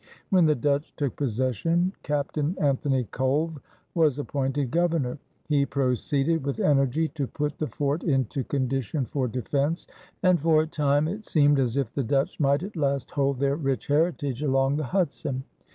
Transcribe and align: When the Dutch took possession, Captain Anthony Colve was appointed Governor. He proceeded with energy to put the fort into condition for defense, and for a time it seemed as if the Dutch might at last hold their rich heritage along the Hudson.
When 0.31 0.47
the 0.47 0.55
Dutch 0.55 0.95
took 0.95 1.15
possession, 1.15 1.93
Captain 2.01 2.57
Anthony 2.59 3.03
Colve 3.11 3.61
was 3.93 4.17
appointed 4.17 4.71
Governor. 4.71 5.19
He 5.47 5.63
proceeded 5.63 6.43
with 6.43 6.59
energy 6.59 7.09
to 7.09 7.27
put 7.27 7.59
the 7.59 7.67
fort 7.67 8.01
into 8.03 8.43
condition 8.43 9.05
for 9.05 9.27
defense, 9.27 9.85
and 10.23 10.41
for 10.41 10.63
a 10.63 10.65
time 10.65 11.07
it 11.07 11.23
seemed 11.23 11.59
as 11.59 11.77
if 11.77 11.93
the 11.93 12.01
Dutch 12.03 12.39
might 12.39 12.63
at 12.63 12.75
last 12.75 13.11
hold 13.11 13.37
their 13.37 13.55
rich 13.55 13.85
heritage 13.85 14.41
along 14.41 14.77
the 14.77 14.85
Hudson. 14.85 15.43